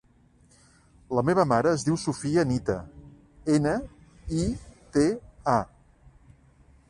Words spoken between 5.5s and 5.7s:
a.